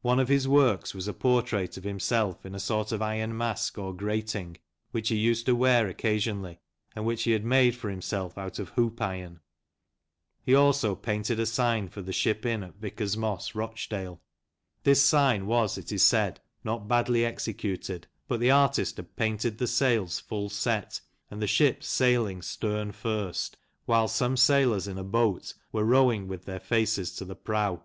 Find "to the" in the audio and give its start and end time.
27.16-27.36